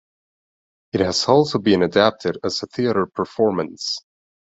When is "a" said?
2.63-2.65